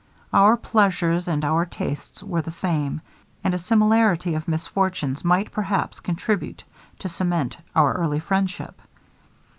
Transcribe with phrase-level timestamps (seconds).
[0.33, 3.01] Our pleasures and our tastes were the same;
[3.43, 6.63] and a similarity of misfortunes might, perhaps, contribute
[6.97, 8.81] to cement our early friendship.